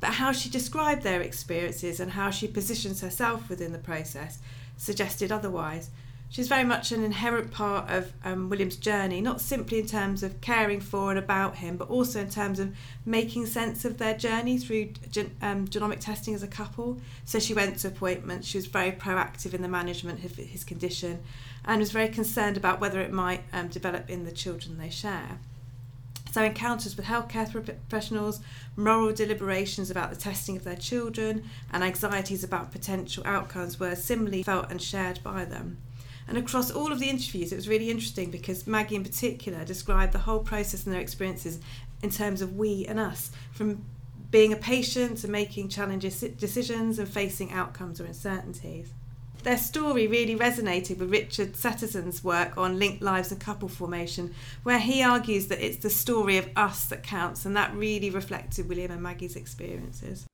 But 0.00 0.14
how 0.14 0.32
she 0.32 0.50
described 0.50 1.02
their 1.02 1.22
experiences 1.22 2.00
and 2.00 2.12
how 2.12 2.30
she 2.30 2.48
positions 2.48 3.00
herself 3.00 3.48
within 3.48 3.72
the 3.72 3.78
process 3.78 4.38
suggested 4.76 5.32
otherwise. 5.32 5.90
She's 6.28 6.48
very 6.48 6.64
much 6.64 6.92
an 6.92 7.04
inherent 7.04 7.52
part 7.52 7.88
of 7.88 8.12
um, 8.24 8.50
William's 8.50 8.76
journey, 8.76 9.20
not 9.20 9.40
simply 9.40 9.78
in 9.78 9.86
terms 9.86 10.22
of 10.22 10.40
caring 10.40 10.80
for 10.80 11.10
and 11.10 11.18
about 11.18 11.56
him, 11.56 11.76
but 11.76 11.88
also 11.88 12.20
in 12.20 12.28
terms 12.28 12.58
of 12.58 12.74
making 13.04 13.46
sense 13.46 13.84
of 13.84 13.98
their 13.98 14.16
journey 14.16 14.58
through 14.58 14.86
gen- 15.10 15.36
um, 15.40 15.68
genomic 15.68 16.00
testing 16.00 16.34
as 16.34 16.42
a 16.42 16.48
couple. 16.48 17.00
So 17.24 17.38
she 17.38 17.54
went 17.54 17.78
to 17.78 17.88
appointments, 17.88 18.48
she 18.48 18.58
was 18.58 18.66
very 18.66 18.92
proactive 18.92 19.54
in 19.54 19.62
the 19.62 19.68
management 19.68 20.24
of 20.24 20.36
his 20.36 20.64
condition, 20.64 21.22
and 21.64 21.78
was 21.80 21.92
very 21.92 22.08
concerned 22.08 22.56
about 22.56 22.80
whether 22.80 23.00
it 23.00 23.12
might 23.12 23.42
um, 23.52 23.68
develop 23.68 24.10
in 24.10 24.24
the 24.24 24.32
children 24.32 24.78
they 24.78 24.90
share. 24.90 25.38
So, 26.32 26.42
encounters 26.42 26.98
with 26.98 27.06
healthcare 27.06 27.50
professionals, 27.50 28.40
moral 28.76 29.14
deliberations 29.14 29.90
about 29.90 30.10
the 30.10 30.16
testing 30.16 30.54
of 30.58 30.64
their 30.64 30.76
children, 30.76 31.44
and 31.72 31.82
anxieties 31.82 32.44
about 32.44 32.72
potential 32.72 33.22
outcomes 33.24 33.80
were 33.80 33.94
similarly 33.94 34.42
felt 34.42 34.70
and 34.70 34.82
shared 34.82 35.20
by 35.22 35.46
them. 35.46 35.78
And 36.28 36.36
across 36.36 36.70
all 36.70 36.92
of 36.92 36.98
the 36.98 37.08
interviews, 37.08 37.52
it 37.52 37.56
was 37.56 37.68
really 37.68 37.90
interesting 37.90 38.30
because 38.30 38.66
Maggie, 38.66 38.96
in 38.96 39.04
particular, 39.04 39.64
described 39.64 40.12
the 40.12 40.18
whole 40.18 40.40
process 40.40 40.84
and 40.84 40.94
their 40.94 41.00
experiences 41.00 41.60
in 42.02 42.10
terms 42.10 42.42
of 42.42 42.56
we 42.56 42.84
and 42.86 42.98
us, 42.98 43.30
from 43.52 43.84
being 44.30 44.52
a 44.52 44.56
patient 44.56 45.18
to 45.18 45.28
making 45.28 45.68
challenging 45.68 46.10
decisions 46.36 46.98
and 46.98 47.08
facing 47.08 47.52
outcomes 47.52 48.00
or 48.00 48.04
uncertainties. 48.04 48.92
Their 49.44 49.56
story 49.56 50.08
really 50.08 50.34
resonated 50.34 50.98
with 50.98 51.12
Richard 51.12 51.54
Settersten's 51.54 52.24
work 52.24 52.58
on 52.58 52.80
linked 52.80 53.00
lives 53.00 53.30
and 53.30 53.40
couple 53.40 53.68
formation, 53.68 54.34
where 54.64 54.80
he 54.80 55.04
argues 55.04 55.46
that 55.46 55.64
it's 55.64 55.76
the 55.76 55.90
story 55.90 56.36
of 56.36 56.48
us 56.56 56.86
that 56.86 57.04
counts, 57.04 57.46
and 57.46 57.56
that 57.56 57.72
really 57.72 58.10
reflected 58.10 58.68
William 58.68 58.90
and 58.90 59.02
Maggie's 59.02 59.36
experiences. 59.36 60.26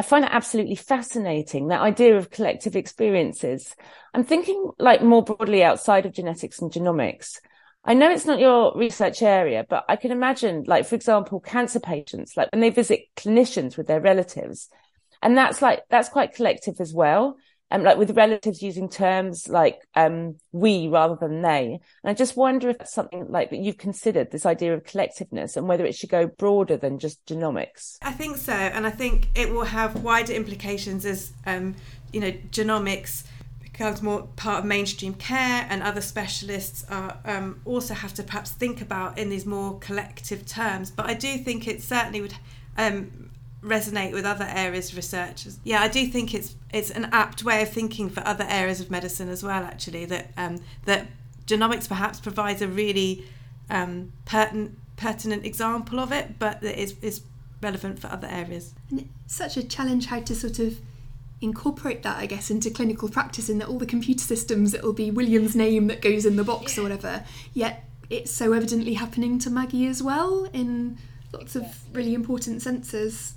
I 0.00 0.02
find 0.02 0.24
it 0.24 0.30
absolutely 0.32 0.76
fascinating, 0.76 1.68
that 1.68 1.82
idea 1.82 2.16
of 2.16 2.30
collective 2.30 2.74
experiences. 2.74 3.76
I'm 4.14 4.24
thinking 4.24 4.70
like 4.78 5.02
more 5.02 5.22
broadly 5.22 5.62
outside 5.62 6.06
of 6.06 6.14
genetics 6.14 6.58
and 6.62 6.72
genomics. 6.72 7.38
I 7.84 7.92
know 7.92 8.10
it's 8.10 8.24
not 8.24 8.40
your 8.40 8.72
research 8.74 9.20
area, 9.20 9.66
but 9.68 9.84
I 9.90 9.96
can 9.96 10.10
imagine, 10.10 10.64
like, 10.66 10.86
for 10.86 10.94
example, 10.94 11.38
cancer 11.38 11.80
patients, 11.80 12.34
like 12.34 12.50
when 12.50 12.62
they 12.62 12.70
visit 12.70 13.14
clinicians 13.14 13.76
with 13.76 13.88
their 13.88 14.00
relatives, 14.00 14.70
and 15.20 15.36
that's 15.36 15.60
like, 15.60 15.82
that's 15.90 16.08
quite 16.08 16.34
collective 16.34 16.80
as 16.80 16.94
well. 16.94 17.36
Um, 17.70 17.82
like 17.82 17.98
with 17.98 18.16
relatives 18.16 18.62
using 18.62 18.88
terms 18.88 19.48
like 19.48 19.80
um, 19.94 20.36
we 20.52 20.88
rather 20.88 21.16
than 21.20 21.42
they. 21.42 21.80
And 22.02 22.10
I 22.10 22.14
just 22.14 22.36
wonder 22.36 22.68
if 22.70 22.80
it's 22.80 22.92
something 22.94 23.26
like 23.30 23.50
that 23.50 23.60
you've 23.60 23.78
considered 23.78 24.30
this 24.30 24.46
idea 24.46 24.74
of 24.74 24.84
collectiveness 24.84 25.56
and 25.56 25.68
whether 25.68 25.84
it 25.84 25.94
should 25.94 26.10
go 26.10 26.26
broader 26.26 26.76
than 26.76 26.98
just 26.98 27.24
genomics. 27.26 27.96
I 28.02 28.12
think 28.12 28.36
so, 28.36 28.52
and 28.52 28.86
I 28.86 28.90
think 28.90 29.28
it 29.34 29.52
will 29.52 29.64
have 29.64 30.02
wider 30.02 30.32
implications 30.32 31.04
as 31.04 31.32
um, 31.46 31.76
you 32.12 32.20
know 32.20 32.32
genomics 32.50 33.24
becomes 33.62 34.02
more 34.02 34.28
part 34.36 34.58
of 34.58 34.64
mainstream 34.64 35.14
care, 35.14 35.66
and 35.70 35.82
other 35.82 36.00
specialists 36.00 36.84
are, 36.90 37.18
um, 37.24 37.60
also 37.64 37.94
have 37.94 38.12
to 38.12 38.22
perhaps 38.22 38.50
think 38.50 38.82
about 38.82 39.16
in 39.16 39.30
these 39.30 39.46
more 39.46 39.78
collective 39.78 40.44
terms. 40.44 40.90
But 40.90 41.06
I 41.06 41.14
do 41.14 41.38
think 41.38 41.66
it 41.66 41.82
certainly 41.82 42.20
would 42.20 42.34
um, 42.76 43.29
resonate 43.62 44.12
with 44.12 44.24
other 44.24 44.46
areas 44.48 44.90
of 44.90 44.96
research. 44.96 45.46
Yeah, 45.64 45.82
I 45.82 45.88
do 45.88 46.06
think 46.06 46.34
it's 46.34 46.56
it's 46.72 46.90
an 46.90 47.08
apt 47.12 47.44
way 47.44 47.62
of 47.62 47.70
thinking 47.70 48.08
for 48.08 48.26
other 48.26 48.46
areas 48.48 48.80
of 48.80 48.90
medicine 48.90 49.28
as 49.28 49.42
well. 49.42 49.64
Actually, 49.64 50.04
that 50.06 50.32
um, 50.36 50.60
that 50.84 51.08
genomics 51.46 51.88
perhaps 51.88 52.20
provides 52.20 52.62
a 52.62 52.68
really 52.68 53.24
um, 53.68 54.12
pertinent 54.24 54.78
pertinent 54.96 55.44
example 55.44 55.98
of 56.00 56.12
it, 56.12 56.38
but 56.38 56.60
that 56.60 56.80
is 56.80 56.94
is 57.02 57.22
relevant 57.62 57.98
for 57.98 58.08
other 58.08 58.28
areas. 58.28 58.74
And 58.88 59.00
it's 59.00 59.36
such 59.36 59.56
a 59.56 59.62
challenge 59.62 60.06
how 60.06 60.20
to 60.20 60.34
sort 60.34 60.58
of 60.58 60.78
incorporate 61.42 62.02
that, 62.02 62.18
I 62.18 62.26
guess, 62.26 62.50
into 62.50 62.70
clinical 62.70 63.08
practice 63.08 63.48
in 63.48 63.58
that 63.58 63.68
all 63.68 63.78
the 63.78 63.86
computer 63.86 64.22
systems, 64.22 64.74
it'll 64.74 64.92
be 64.92 65.10
William's 65.10 65.56
name 65.56 65.86
that 65.86 66.02
goes 66.02 66.26
in 66.26 66.36
the 66.36 66.44
box 66.44 66.76
yeah. 66.76 66.80
or 66.80 66.82
whatever. 66.84 67.24
Yet 67.54 67.84
it's 68.10 68.30
so 68.30 68.52
evidently 68.52 68.94
happening 68.94 69.38
to 69.40 69.50
Maggie 69.50 69.86
as 69.86 70.02
well 70.02 70.48
in 70.52 70.98
lots 71.32 71.56
of 71.56 71.64
really 71.94 72.14
important 72.14 72.60
senses. 72.62 73.34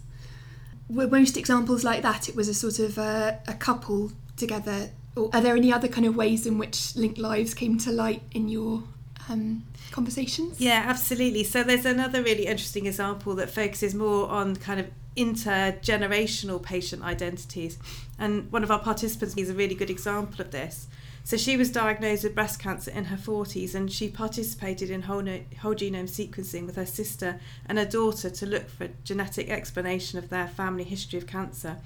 Were 0.89 1.07
most 1.07 1.37
examples 1.37 1.83
like 1.83 2.01
that, 2.01 2.29
it 2.29 2.35
was 2.35 2.47
a 2.47 2.53
sort 2.53 2.79
of 2.79 2.97
a, 2.97 3.39
a 3.47 3.53
couple 3.53 4.11
together. 4.37 4.89
Or 5.15 5.29
are 5.33 5.41
there 5.41 5.55
any 5.55 5.71
other 5.71 5.87
kind 5.87 6.07
of 6.07 6.15
ways 6.15 6.45
in 6.45 6.57
which 6.57 6.95
linked 6.95 7.17
lives 7.17 7.53
came 7.53 7.77
to 7.79 7.91
light 7.91 8.23
in 8.31 8.49
your 8.49 8.83
um, 9.29 9.63
conversations? 9.91 10.59
Yeah, 10.59 10.83
absolutely. 10.87 11.43
So 11.43 11.63
there's 11.63 11.85
another 11.85 12.23
really 12.23 12.47
interesting 12.47 12.85
example 12.85 13.35
that 13.35 13.49
focuses 13.49 13.93
more 13.93 14.27
on 14.27 14.55
kind 14.55 14.79
of 14.79 14.87
intergenerational 15.15 16.61
patient 16.61 17.03
identities. 17.03 17.77
And 18.17 18.51
one 18.51 18.63
of 18.63 18.71
our 18.71 18.79
participants 18.79 19.35
is 19.37 19.49
a 19.49 19.53
really 19.53 19.75
good 19.75 19.89
example 19.89 20.41
of 20.41 20.51
this. 20.51 20.87
So 21.25 21.37
she 21.37 21.55
was 21.55 21.71
diagnosed 21.71 22.25
with 22.25 22.35
breast 22.35 22.59
cancer 22.59 22.91
in 22.91 23.05
her 23.05 23.15
40s 23.15 23.73
and 23.75 23.91
she 23.91 24.09
participated 24.09 24.89
in 24.89 25.03
whole, 25.03 25.21
no, 25.21 25.39
whole 25.61 25.73
genome 25.73 26.09
sequencing 26.09 26.65
with 26.65 26.75
her 26.75 26.85
sister 26.85 27.39
and 27.65 27.77
her 27.77 27.85
daughter 27.85 28.29
to 28.29 28.45
look 28.45 28.69
for 28.69 28.89
genetic 29.05 29.49
explanation 29.49 30.19
of 30.19 30.29
their 30.29 30.47
family 30.47 30.83
history 30.83 31.17
of 31.17 31.25
cancer. 31.25 31.77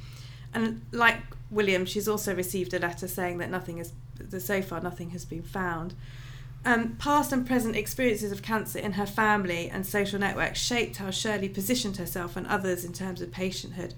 And 0.54 0.82
like 0.92 1.18
William, 1.52 1.86
she's 1.86 2.08
also 2.08 2.34
received 2.34 2.74
a 2.74 2.80
letter 2.80 3.08
saying 3.08 3.38
that 3.38 3.52
nothing 3.52 3.78
is, 3.78 3.94
so 4.40 4.62
far 4.64 4.82
nothing 4.82 5.12
has 5.12 5.24
been 5.24 5.44
found. 5.44 5.94
Um, 6.66 6.96
past 6.96 7.32
and 7.32 7.46
present 7.46 7.76
experiences 7.76 8.32
of 8.32 8.42
cancer 8.42 8.80
in 8.80 8.94
her 8.94 9.06
family 9.06 9.70
and 9.70 9.86
social 9.86 10.20
network 10.20 10.56
shaped 10.56 10.98
how 10.98 11.12
Shirley 11.12 11.48
positioned 11.48 11.98
herself 11.98 12.36
and 12.36 12.48
others 12.48 12.84
in 12.84 12.92
terms 12.92 13.22
of 13.22 13.32
patienthood. 13.32 13.94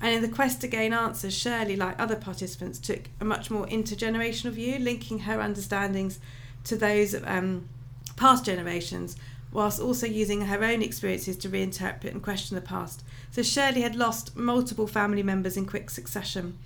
And 0.00 0.14
in 0.14 0.22
the 0.22 0.28
quest 0.28 0.60
to 0.60 0.68
gain 0.68 0.92
answers, 0.92 1.36
Shirley, 1.36 1.76
like 1.76 1.98
other 1.98 2.16
participants, 2.16 2.78
took 2.78 3.08
a 3.20 3.24
much 3.24 3.50
more 3.50 3.66
intergenerational 3.66 4.52
view, 4.52 4.78
linking 4.78 5.20
her 5.20 5.40
understandings 5.40 6.20
to 6.64 6.76
those 6.76 7.14
of 7.14 7.26
um, 7.26 7.68
past 8.16 8.44
generations, 8.44 9.16
whilst 9.52 9.80
also 9.80 10.06
using 10.06 10.42
her 10.42 10.62
own 10.62 10.82
experiences 10.82 11.36
to 11.38 11.48
reinterpret 11.48 12.12
and 12.12 12.22
question 12.22 12.54
the 12.54 12.60
past. 12.60 13.02
So 13.30 13.42
Shirley 13.42 13.80
had 13.80 13.96
lost 13.96 14.36
multiple 14.36 14.86
family 14.86 15.22
members 15.22 15.56
in 15.56 15.66
quick 15.66 15.90
succession. 15.90 16.58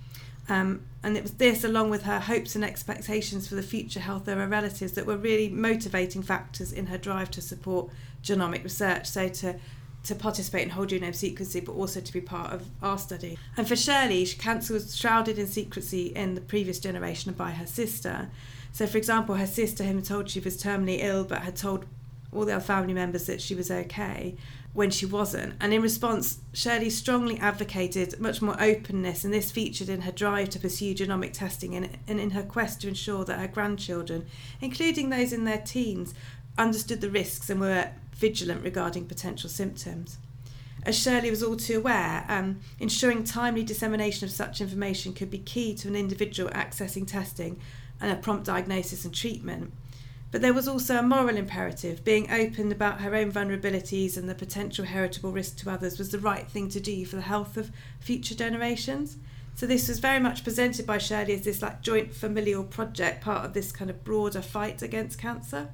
Um, 0.49 0.81
and 1.01 1.15
it 1.15 1.23
was 1.23 1.33
this, 1.35 1.63
along 1.63 1.89
with 1.89 2.03
her 2.03 2.19
hopes 2.19 2.55
and 2.55 2.65
expectations 2.65 3.47
for 3.47 3.55
the 3.55 3.63
future 3.63 4.01
health 4.01 4.27
of 4.27 4.37
her 4.37 4.47
relatives, 4.47 4.91
that 4.93 5.05
were 5.05 5.17
really 5.17 5.49
motivating 5.49 6.21
factors 6.21 6.73
in 6.73 6.87
her 6.87 6.97
drive 6.97 7.31
to 7.31 7.41
support 7.41 7.89
genomic 8.21 8.63
research. 8.63 9.07
So 9.07 9.29
to 9.29 9.55
to 10.03 10.15
participate 10.15 10.63
in 10.63 10.69
whole 10.71 10.85
genome 10.85 11.09
sequencing, 11.09 11.65
but 11.65 11.73
also 11.73 12.01
to 12.01 12.13
be 12.13 12.21
part 12.21 12.51
of 12.51 12.67
our 12.81 12.97
study. 12.97 13.37
And 13.55 13.67
for 13.67 13.75
Shirley, 13.75 14.25
cancer 14.25 14.73
was 14.73 14.95
shrouded 14.95 15.39
in 15.39 15.47
secrecy 15.47 16.07
in 16.07 16.35
the 16.35 16.41
previous 16.41 16.79
generation 16.79 17.31
by 17.33 17.51
her 17.51 17.65
sister. 17.65 18.29
So, 18.73 18.85
for 18.85 18.97
example, 18.97 19.35
her 19.35 19.47
sister 19.47 19.83
had 19.83 20.03
told 20.03 20.29
she 20.29 20.39
was 20.39 20.61
terminally 20.61 20.99
ill, 21.01 21.23
but 21.23 21.43
had 21.43 21.55
told 21.55 21.85
all 22.33 22.45
the 22.45 22.55
other 22.55 22.63
family 22.63 22.93
members 22.93 23.27
that 23.27 23.41
she 23.41 23.55
was 23.55 23.69
okay 23.69 24.35
when 24.73 24.89
she 24.89 25.05
wasn't. 25.05 25.53
And 25.59 25.71
in 25.71 25.81
response, 25.81 26.39
Shirley 26.51 26.89
strongly 26.89 27.37
advocated 27.37 28.19
much 28.19 28.41
more 28.41 28.61
openness, 28.61 29.23
and 29.23 29.33
this 29.33 29.51
featured 29.51 29.87
in 29.87 30.01
her 30.01 30.11
drive 30.11 30.49
to 30.49 30.59
pursue 30.59 30.95
genomic 30.95 31.33
testing 31.33 31.75
and, 31.75 31.97
and 32.07 32.19
in 32.19 32.31
her 32.31 32.43
quest 32.43 32.81
to 32.81 32.87
ensure 32.87 33.23
that 33.25 33.39
her 33.39 33.47
grandchildren, 33.47 34.25
including 34.61 35.09
those 35.09 35.31
in 35.31 35.43
their 35.43 35.59
teens, 35.59 36.13
understood 36.57 37.01
the 37.01 37.09
risks 37.09 37.49
and 37.49 37.59
were 37.59 37.89
vigilant 38.15 38.63
regarding 38.63 39.05
potential 39.05 39.49
symptoms. 39.49 40.17
As 40.85 40.97
Shirley 40.97 41.29
was 41.29 41.41
all 41.41 41.55
too 41.55 41.77
aware, 41.77 42.25
um, 42.27 42.59
ensuring 42.79 43.23
timely 43.23 43.63
dissemination 43.63 44.25
of 44.25 44.31
such 44.31 44.59
information 44.59 45.13
could 45.13 45.31
be 45.31 45.37
key 45.37 45.73
to 45.75 45.87
an 45.87 45.95
individual 45.95 46.49
accessing 46.51 47.07
testing 47.07 47.59
and 48.01 48.11
a 48.11 48.15
prompt 48.15 48.45
diagnosis 48.45 49.05
and 49.05 49.13
treatment. 49.13 49.71
But 50.31 50.41
there 50.41 50.53
was 50.53 50.67
also 50.67 50.97
a 50.97 51.03
moral 51.03 51.37
imperative. 51.37 52.03
Being 52.03 52.29
open 52.31 52.71
about 52.71 53.01
her 53.01 53.15
own 53.15 53.31
vulnerabilities 53.31 54.17
and 54.17 54.27
the 54.27 54.35
potential 54.35 54.83
heritable 54.83 55.31
risk 55.31 55.57
to 55.57 55.69
others 55.69 55.99
was 55.99 56.09
the 56.09 56.19
right 56.19 56.47
thing 56.47 56.69
to 56.69 56.79
do 56.79 57.05
for 57.05 57.15
the 57.15 57.21
health 57.21 57.55
of 57.55 57.71
future 57.99 58.35
generations. 58.35 59.17
So 59.55 59.67
this 59.67 59.87
was 59.87 59.99
very 59.99 60.19
much 60.19 60.43
presented 60.43 60.87
by 60.87 60.97
Shirley 60.97 61.35
as 61.35 61.43
this 61.43 61.61
like 61.61 61.83
joint 61.83 62.13
familial 62.13 62.63
project, 62.63 63.23
part 63.23 63.45
of 63.45 63.53
this 63.53 63.71
kind 63.71 63.91
of 63.91 64.03
broader 64.03 64.41
fight 64.41 64.81
against 64.81 65.19
cancer. 65.19 65.69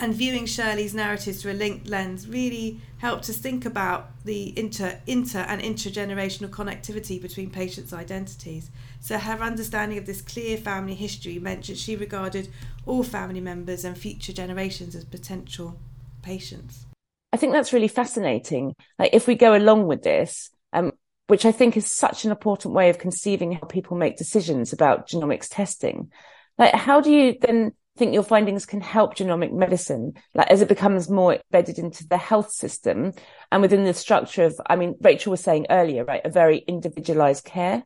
And 0.00 0.14
viewing 0.14 0.46
Shirley's 0.46 0.94
narratives 0.94 1.42
through 1.42 1.52
a 1.52 1.54
linked 1.54 1.86
lens 1.86 2.26
really 2.26 2.80
helped 2.98 3.28
us 3.28 3.36
think 3.36 3.66
about 3.66 4.08
the 4.24 4.58
inter, 4.58 4.98
inter 5.06 5.40
and 5.40 5.60
intergenerational 5.60 6.48
connectivity 6.48 7.20
between 7.20 7.50
patients' 7.50 7.92
identities. 7.92 8.70
So 9.00 9.18
her 9.18 9.42
understanding 9.42 9.98
of 9.98 10.06
this 10.06 10.22
clear 10.22 10.56
family 10.56 10.94
history 10.94 11.38
meant 11.38 11.66
that 11.66 11.76
she 11.76 11.96
regarded 11.96 12.48
all 12.86 13.02
family 13.02 13.40
members 13.40 13.84
and 13.84 13.96
future 13.96 14.32
generations 14.32 14.96
as 14.96 15.04
potential 15.04 15.78
patients. 16.22 16.86
I 17.34 17.36
think 17.36 17.52
that's 17.52 17.74
really 17.74 17.88
fascinating. 17.88 18.74
Like 18.98 19.10
if 19.12 19.26
we 19.26 19.34
go 19.34 19.54
along 19.54 19.86
with 19.86 20.02
this, 20.02 20.48
um, 20.72 20.92
which 21.26 21.44
I 21.44 21.52
think 21.52 21.76
is 21.76 21.94
such 21.94 22.24
an 22.24 22.30
important 22.30 22.72
way 22.72 22.88
of 22.88 22.98
conceiving 22.98 23.52
how 23.52 23.66
people 23.66 23.98
make 23.98 24.16
decisions 24.16 24.72
about 24.72 25.08
genomics 25.08 25.48
testing. 25.50 26.10
Like, 26.58 26.74
how 26.74 27.00
do 27.00 27.10
you 27.10 27.36
then 27.40 27.72
think 28.00 28.14
your 28.14 28.22
findings 28.22 28.64
can 28.64 28.80
help 28.80 29.14
genomic 29.14 29.52
medicine, 29.52 30.14
like 30.34 30.50
as 30.50 30.62
it 30.62 30.68
becomes 30.68 31.10
more 31.10 31.34
embedded 31.34 31.78
into 31.78 32.08
the 32.08 32.16
health 32.16 32.50
system 32.50 33.12
and 33.52 33.60
within 33.60 33.84
the 33.84 33.92
structure 33.92 34.44
of, 34.44 34.58
I 34.66 34.76
mean, 34.76 34.96
Rachel 35.02 35.32
was 35.32 35.42
saying 35.42 35.66
earlier, 35.68 36.02
right, 36.06 36.22
a 36.24 36.30
very 36.30 36.64
individualized 36.66 37.44
care? 37.44 37.84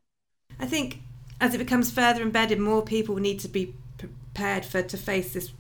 I 0.61 0.67
think 0.67 1.01
as 1.41 1.53
it 1.53 1.59
becomes 1.59 1.91
further 1.91 2.23
embedded, 2.23 2.61
more 2.61 2.83
people 2.83 3.17
need 3.17 3.41
to 3.41 3.49
be 3.49 3.75
prepared 3.99 4.65
for 4.65 4.83
to 4.83 4.97
face 4.97 5.33
this 5.33 5.51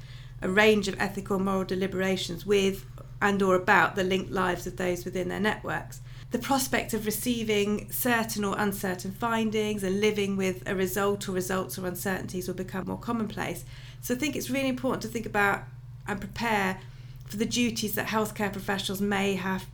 a 0.40 0.48
range 0.48 0.86
of 0.86 1.00
ethical 1.00 1.40
moral 1.40 1.64
deliberations 1.64 2.46
with 2.46 2.86
and 3.20 3.42
or 3.42 3.56
about 3.56 3.96
the 3.96 4.04
linked 4.04 4.30
lives 4.30 4.68
of 4.68 4.76
those 4.76 5.04
within 5.04 5.28
their 5.28 5.40
networks. 5.40 6.00
The 6.34 6.40
prospect 6.40 6.94
of 6.94 7.06
receiving 7.06 7.92
certain 7.92 8.42
or 8.42 8.56
uncertain 8.58 9.12
findings 9.12 9.84
and 9.84 10.00
living 10.00 10.36
with 10.36 10.68
a 10.68 10.74
result 10.74 11.28
or 11.28 11.32
results 11.32 11.78
or 11.78 11.86
uncertainties 11.86 12.48
will 12.48 12.56
become 12.56 12.86
more 12.86 12.98
commonplace. 12.98 13.64
So 14.00 14.16
I 14.16 14.18
think 14.18 14.34
it's 14.34 14.50
really 14.50 14.68
important 14.68 15.02
to 15.02 15.08
think 15.08 15.26
about 15.26 15.62
and 16.08 16.18
prepare 16.18 16.80
for 17.26 17.36
the 17.36 17.46
duties 17.46 17.94
that 17.94 18.08
healthcare 18.08 18.50
professionals 18.52 19.00
may 19.00 19.34
have 19.34 19.66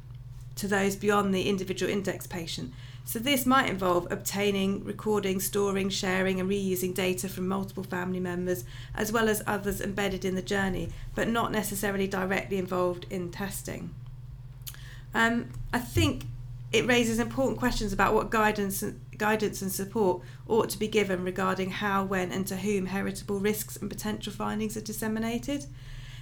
to 0.57 0.69
those 0.69 0.97
beyond 0.97 1.35
the 1.35 1.49
individual 1.49 1.91
index 1.91 2.27
patient. 2.27 2.75
So, 3.07 3.19
this 3.19 3.47
might 3.47 3.71
involve 3.71 4.13
obtaining, 4.13 4.85
recording, 4.85 5.41
storing, 5.41 5.89
sharing, 5.89 6.41
and 6.41 6.51
reusing 6.51 6.93
data 6.93 7.31
from 7.31 7.49
multiple 7.49 7.85
family 7.85 8.21
members, 8.21 8.65
as 8.95 9.11
well 9.11 9.31
as 9.31 9.43
others 9.47 9.81
embedded 9.81 10.27
in 10.27 10.35
the 10.35 10.43
journey, 10.43 10.91
but 11.15 11.27
not 11.27 11.53
necessarily 11.53 12.07
directly 12.07 12.59
involved 12.59 13.07
in 13.09 13.31
testing. 13.31 13.95
Um, 15.15 15.49
I 15.73 15.79
think 15.79 16.25
it 16.73 16.87
raises 16.87 17.19
important 17.19 17.59
questions 17.59 17.93
about 17.93 18.15
what 18.15 18.31
guidance 18.31 18.83
and, 18.83 19.01
guidance 19.19 19.61
and 19.61 19.73
support 19.73 20.23
ought 20.47 20.69
to 20.71 20.79
be 20.79 20.89
given 20.89 21.25
regarding 21.25 21.71
how, 21.71 22.05
when, 22.05 22.31
and 22.31 22.47
to 22.47 22.57
whom 22.57 22.87
heritable 22.87 23.41
risks 23.41 23.77
and 23.77 23.91
potential 23.91 24.33
findings 24.33 24.77
are 24.77 24.81
disseminated. 24.81 25.67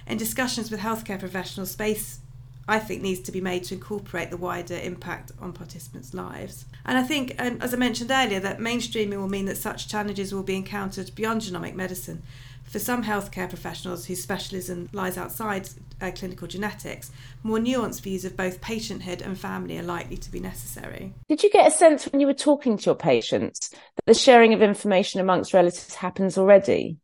In 0.07 0.17
discussions 0.17 0.71
with 0.71 0.79
healthcare 0.79 1.19
professionals, 1.19 1.71
space 1.71 2.19
I 2.67 2.77
think 2.77 3.01
needs 3.01 3.21
to 3.21 3.31
be 3.31 3.41
made 3.41 3.63
to 3.65 3.73
incorporate 3.73 4.29
the 4.29 4.37
wider 4.37 4.77
impact 4.77 5.31
on 5.41 5.53
participants' 5.53 6.13
lives. 6.13 6.65
And 6.85 6.99
I 6.99 7.03
think, 7.03 7.33
as 7.39 7.73
I 7.73 7.77
mentioned 7.77 8.11
earlier, 8.11 8.39
that 8.39 8.59
mainstreaming 8.59 9.17
will 9.17 9.27
mean 9.27 9.45
that 9.45 9.57
such 9.57 9.87
challenges 9.87 10.33
will 10.33 10.43
be 10.43 10.55
encountered 10.55 11.15
beyond 11.15 11.41
genomic 11.41 11.73
medicine. 11.73 12.21
For 12.69 12.77
some 12.79 13.03
healthcare 13.03 13.49
professionals 13.49 14.05
whose 14.05 14.21
specialism 14.21 14.89
lies 14.93 15.17
outside 15.17 15.67
uh, 16.01 16.11
clinical 16.11 16.47
genetics, 16.47 17.11
more 17.41 17.57
nuanced 17.57 18.01
views 18.01 18.25
of 18.25 18.37
both 18.37 18.61
patienthood 18.61 19.23
and 19.23 19.37
family 19.37 19.79
are 19.79 19.83
likely 19.83 20.17
to 20.17 20.31
be 20.31 20.39
necessary. 20.39 21.13
Did 21.27 21.41
you 21.41 21.49
get 21.49 21.67
a 21.67 21.71
sense 21.71 22.05
when 22.05 22.21
you 22.21 22.27
were 22.27 22.33
talking 22.33 22.77
to 22.77 22.85
your 22.85 22.95
patients 22.95 23.69
that 23.69 24.05
the 24.05 24.13
sharing 24.13 24.53
of 24.53 24.61
information 24.61 25.19
amongst 25.19 25.53
relatives 25.53 25.95
happens 25.95 26.37
already? 26.37 26.97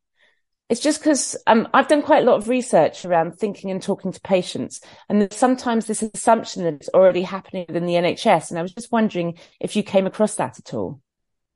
It's 0.70 0.82
just 0.82 1.00
because 1.00 1.36
um, 1.48 1.68
I've 1.74 1.88
done 1.88 2.02
quite 2.04 2.24
a 2.24 2.26
lot 2.26 2.38
of 2.38 2.48
research 2.48 3.04
around 3.04 3.38
thinking 3.38 3.70
and 3.70 3.82
talking 3.82 4.12
to 4.12 4.22
patients, 4.22 4.82
and 5.10 5.22
there's 5.22 5.36
sometimes 5.36 5.86
this 5.86 6.02
assumption 6.02 6.64
that 6.64 6.74
it's 6.76 6.90
already 6.90 7.22
happening 7.22 7.66
within 7.68 7.86
the 7.86 7.94
NHS. 7.94 8.50
And 8.50 8.58
I 8.58 8.64
was 8.64 8.74
just 8.74 8.92
wondering 8.92 9.38
if 9.60 9.76
you 9.76 9.84
came 9.84 10.08
across 10.08 10.36
that 10.36 10.58
at 10.58 10.74
all. 10.74 11.02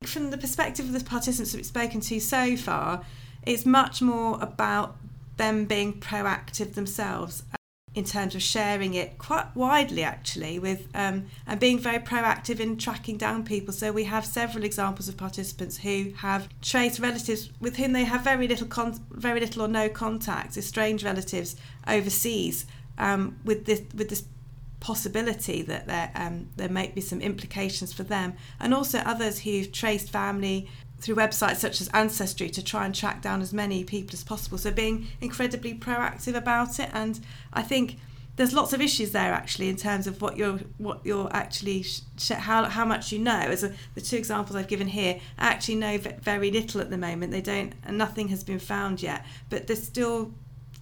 From 0.03 0.29
the 0.29 0.37
perspective 0.37 0.85
of 0.85 0.93
the 0.93 1.03
participants 1.03 1.51
that 1.51 1.57
we've 1.57 1.65
spoken 1.65 2.01
to 2.01 2.19
so 2.19 2.55
far, 2.55 3.03
it's 3.45 3.65
much 3.65 4.01
more 4.01 4.37
about 4.41 4.95
them 5.37 5.65
being 5.65 5.99
proactive 5.99 6.73
themselves 6.73 7.43
in 7.95 8.03
terms 8.03 8.35
of 8.35 8.41
sharing 8.41 8.93
it 8.93 9.17
quite 9.17 9.47
widely 9.55 10.03
actually 10.03 10.59
with 10.59 10.87
um, 10.93 11.25
and 11.47 11.59
being 11.59 11.79
very 11.79 11.97
proactive 11.97 12.59
in 12.59 12.77
tracking 12.77 13.17
down 13.17 13.43
people. 13.43 13.73
So 13.73 13.91
we 13.91 14.03
have 14.03 14.25
several 14.25 14.63
examples 14.63 15.09
of 15.09 15.17
participants 15.17 15.77
who 15.77 16.13
have 16.17 16.47
traced 16.61 16.99
relatives 16.99 17.49
with 17.59 17.77
whom 17.77 17.93
they 17.93 18.03
have 18.03 18.21
very 18.21 18.47
little 18.47 18.67
con- 18.67 19.03
very 19.09 19.39
little 19.39 19.63
or 19.63 19.67
no 19.67 19.89
contact 19.89 20.55
estranged 20.55 21.03
relatives 21.03 21.55
overseas 21.87 22.65
um, 22.99 23.39
with 23.43 23.65
this 23.65 23.81
with 23.95 24.09
this 24.09 24.23
possibility 24.79 25.61
that 25.63 25.87
there 25.87 26.11
um, 26.15 26.47
there 26.57 26.69
might 26.69 26.93
be 26.93 27.01
some 27.01 27.21
implications 27.21 27.91
for 27.91 28.03
them. 28.03 28.33
And 28.59 28.73
also 28.73 28.99
others 28.99 29.39
who've 29.39 29.71
traced 29.71 30.09
family 30.09 30.69
through 30.99 31.15
websites 31.15 31.57
such 31.57 31.81
as 31.81 31.87
Ancestry 31.89 32.49
to 32.49 32.63
try 32.63 32.85
and 32.85 32.93
track 32.93 33.21
down 33.21 33.41
as 33.41 33.53
many 33.53 33.83
people 33.83 34.13
as 34.13 34.23
possible. 34.23 34.57
So 34.57 34.71
being 34.71 35.07
incredibly 35.21 35.73
proactive 35.73 36.35
about 36.35 36.79
it, 36.79 36.89
and 36.93 37.19
I 37.53 37.61
think 37.61 37.97
there's 38.35 38.53
lots 38.53 38.71
of 38.71 38.79
issues 38.79 39.11
there 39.11 39.33
actually 39.33 39.67
in 39.67 39.75
terms 39.75 40.07
of 40.07 40.21
what 40.21 40.37
you're 40.37 40.59
what 40.77 41.01
you're 41.03 41.29
actually 41.33 41.83
sh- 41.83 42.29
how 42.29 42.63
how 42.65 42.85
much 42.85 43.11
you 43.11 43.19
know. 43.19 43.31
As 43.37 43.63
a, 43.63 43.73
the 43.95 44.01
two 44.01 44.15
examples 44.15 44.55
I've 44.55 44.69
given 44.69 44.87
here, 44.87 45.19
I 45.37 45.47
actually 45.47 45.75
know 45.75 45.97
very 45.97 46.49
little 46.49 46.79
at 46.79 46.89
the 46.89 46.97
moment. 46.97 47.33
They 47.33 47.41
don't, 47.41 47.73
and 47.83 47.97
nothing 47.97 48.29
has 48.29 48.43
been 48.43 48.59
found 48.59 49.01
yet. 49.01 49.25
But 49.49 49.67
there's 49.67 49.83
still 49.83 50.33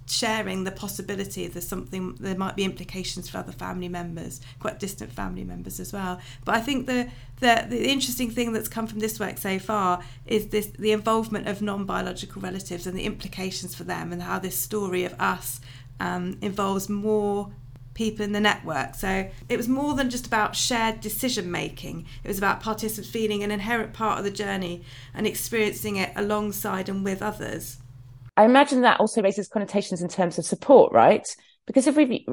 sharing 0.08 0.64
the 0.64 0.72
possibility 0.72 1.48
there's 1.48 1.68
something 1.68 2.16
there 2.20 2.38
might 2.38 2.56
be 2.56 2.64
implications 2.64 3.28
for 3.30 3.38
other 3.38 3.52
family 3.52 3.90
members 3.90 4.40
quite 4.60 4.80
distant 4.80 5.12
family 5.12 5.44
members 5.44 5.80
as 5.80 5.92
well 5.92 6.20
but 6.46 6.56
i 6.56 6.62
think 6.62 6.88
the 6.88 7.10
the, 7.40 7.66
the 7.70 7.90
interesting 7.90 8.32
thing 8.32 8.52
that's 8.54 8.68
come 8.68 8.88
from 8.88 9.00
this 9.00 9.20
work 9.20 9.38
so 9.38 9.60
far 9.60 10.02
is 10.26 10.48
this 10.48 10.68
the 10.80 10.92
involvement 10.92 11.48
of 11.48 11.62
non-biological 11.62 12.42
relatives 12.42 12.88
and 12.88 12.98
the 12.98 13.04
implications 13.04 13.76
for 13.76 13.84
them 13.84 14.12
and 14.12 14.24
how 14.24 14.40
this 14.40 14.58
story 14.58 15.04
of 15.04 15.14
us 15.20 15.62
um, 16.00 16.38
involves 16.42 16.90
more 16.90 17.52
people 17.98 18.24
in 18.24 18.32
the 18.32 18.40
network. 18.40 18.94
So 18.94 19.30
it 19.50 19.58
was 19.58 19.68
more 19.68 19.96
than 19.96 20.10
just 20.10 20.28
about 20.28 20.56
shared 20.56 21.02
decision 21.02 21.52
making. 21.52 22.06
It 22.24 22.28
was 22.28 22.38
about 22.38 22.62
participants 22.62 23.10
feeling 23.10 23.44
an 23.44 23.52
inherent 23.52 23.92
part 23.92 24.20
of 24.20 24.24
the 24.24 24.32
journey 24.32 24.84
and 25.14 25.26
experiencing 25.26 25.96
it 25.96 26.12
alongside 26.16 26.90
and 26.90 27.04
with 27.04 27.24
others. 27.24 27.80
I 28.38 28.46
imagine 28.46 28.82
that 28.82 29.00
also 29.00 29.22
raises 29.24 29.48
connotations 29.48 30.02
in 30.02 30.10
terms 30.10 30.38
of 30.38 30.46
support, 30.46 30.94
right? 30.94 31.28
Because 31.66 31.88
if 31.88 31.98
we 31.98 32.26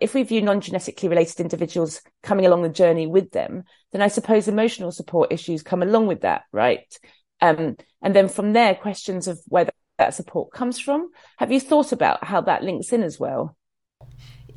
if 0.00 0.12
we 0.12 0.24
view 0.24 0.42
non-genetically 0.42 1.08
related 1.08 1.40
individuals 1.40 2.02
coming 2.22 2.44
along 2.44 2.62
the 2.62 2.68
journey 2.68 3.06
with 3.06 3.30
them, 3.30 3.62
then 3.92 4.02
I 4.02 4.08
suppose 4.08 4.48
emotional 4.48 4.90
support 4.90 5.32
issues 5.32 5.62
come 5.62 5.82
along 5.82 6.08
with 6.08 6.22
that, 6.22 6.42
right? 6.52 6.92
Um, 7.40 7.76
and 8.02 8.14
then 8.14 8.28
from 8.28 8.52
there, 8.52 8.74
questions 8.74 9.28
of 9.28 9.40
where 9.46 9.68
that 9.98 10.14
support 10.14 10.52
comes 10.52 10.78
from. 10.78 11.10
Have 11.38 11.52
you 11.52 11.60
thought 11.60 11.92
about 11.92 12.24
how 12.24 12.40
that 12.42 12.64
links 12.64 12.92
in 12.92 13.02
as 13.02 13.18
well? 13.18 13.56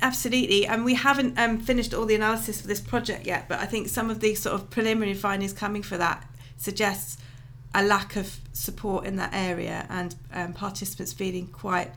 Absolutely, 0.02 0.66
and 0.66 0.84
we 0.84 0.94
haven't 0.94 1.38
um, 1.38 1.58
finished 1.58 1.94
all 1.94 2.04
the 2.04 2.14
analysis 2.16 2.60
for 2.60 2.66
this 2.66 2.80
project 2.80 3.26
yet, 3.26 3.48
but 3.48 3.60
I 3.60 3.66
think 3.66 3.88
some 3.88 4.10
of 4.10 4.20
the 4.20 4.34
sort 4.34 4.54
of 4.54 4.68
preliminary 4.68 5.14
findings 5.14 5.52
coming 5.52 5.82
for 5.82 5.96
that 5.96 6.28
suggests 6.58 7.16
a 7.76 7.82
lack 7.82 8.16
of 8.16 8.40
support 8.54 9.04
in 9.04 9.16
that 9.16 9.30
area 9.34 9.86
and 9.90 10.16
um, 10.32 10.54
participants 10.54 11.12
feeling 11.12 11.46
quite 11.46 11.92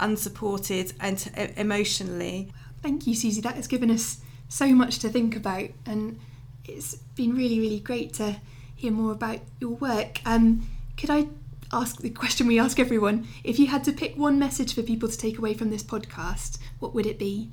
unsupported 0.00 0.94
and 1.00 1.30
uh, 1.36 1.48
emotionally. 1.56 2.50
Thank 2.82 3.06
you, 3.06 3.14
Susie. 3.14 3.42
That 3.42 3.54
has 3.56 3.66
given 3.66 3.90
us 3.90 4.22
so 4.48 4.68
much 4.68 4.98
to 5.00 5.10
think 5.10 5.36
about, 5.36 5.68
and 5.84 6.18
it's 6.64 6.94
been 7.14 7.36
really, 7.36 7.60
really 7.60 7.78
great 7.78 8.14
to 8.14 8.40
hear 8.74 8.90
more 8.90 9.12
about 9.12 9.40
your 9.60 9.72
work. 9.72 10.20
Um, 10.24 10.66
could 10.96 11.10
I 11.10 11.28
ask 11.74 12.00
the 12.00 12.08
question 12.08 12.46
we 12.46 12.58
ask 12.58 12.80
everyone? 12.80 13.28
If 13.44 13.58
you 13.58 13.66
had 13.66 13.84
to 13.84 13.92
pick 13.92 14.16
one 14.16 14.38
message 14.38 14.74
for 14.74 14.82
people 14.82 15.10
to 15.10 15.18
take 15.18 15.36
away 15.36 15.52
from 15.52 15.68
this 15.68 15.82
podcast, 15.82 16.56
what 16.78 16.94
would 16.94 17.04
it 17.04 17.18
be? 17.18 17.50